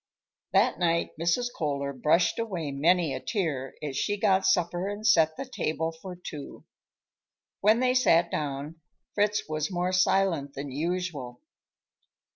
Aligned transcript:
That 0.53 0.79
night 0.79 1.11
Mrs. 1.19 1.51
Kohler 1.55 1.93
brushed 1.93 2.39
away 2.39 2.71
many 2.71 3.13
a 3.13 3.19
tear 3.19 3.75
as 3.83 3.95
she 3.95 4.17
got 4.17 4.47
supper 4.47 4.89
and 4.89 5.05
set 5.05 5.37
the 5.37 5.45
table 5.45 5.91
for 5.91 6.15
two. 6.15 6.65
When 7.59 7.81
they 7.81 7.93
sat 7.93 8.31
down, 8.31 8.81
Fritz 9.13 9.47
was 9.47 9.69
more 9.69 9.91
silent 9.93 10.55
than 10.55 10.71
usual. 10.71 11.41